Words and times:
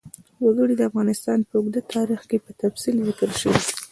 وګړي 0.43 0.75
د 0.77 0.81
افغانستان 0.89 1.39
په 1.47 1.53
اوږده 1.57 1.81
تاریخ 1.93 2.21
کې 2.29 2.37
په 2.45 2.51
تفصیل 2.61 2.95
ذکر 3.07 3.29
شوی 3.41 3.59
دی. 3.65 3.73